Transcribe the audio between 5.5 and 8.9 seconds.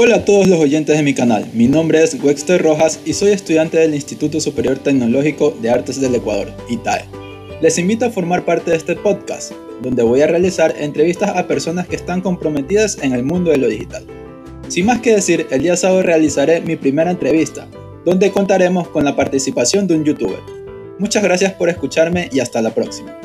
de Artes del Ecuador, ITAE. Les invito a formar parte de